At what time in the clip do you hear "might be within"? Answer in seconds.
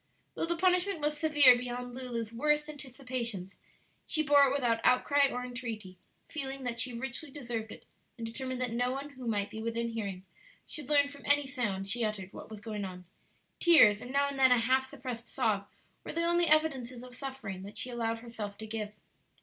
9.27-9.89